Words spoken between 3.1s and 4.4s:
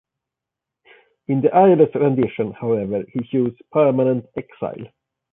he chooses permanent